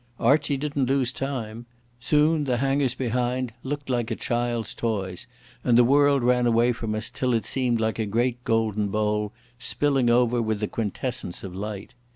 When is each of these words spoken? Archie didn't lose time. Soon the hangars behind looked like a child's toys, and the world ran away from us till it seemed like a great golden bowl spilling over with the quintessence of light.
Archie 0.19 0.57
didn't 0.57 0.87
lose 0.89 1.11
time. 1.13 1.67
Soon 1.99 2.45
the 2.45 2.57
hangars 2.57 2.95
behind 2.95 3.53
looked 3.61 3.87
like 3.87 4.09
a 4.09 4.15
child's 4.15 4.73
toys, 4.73 5.27
and 5.63 5.77
the 5.77 5.83
world 5.83 6.23
ran 6.23 6.47
away 6.47 6.71
from 6.71 6.95
us 6.95 7.07
till 7.07 7.35
it 7.35 7.45
seemed 7.45 7.79
like 7.79 7.99
a 7.99 8.07
great 8.07 8.43
golden 8.43 8.87
bowl 8.87 9.31
spilling 9.59 10.09
over 10.09 10.41
with 10.41 10.59
the 10.59 10.67
quintessence 10.67 11.43
of 11.43 11.53
light. 11.55 11.93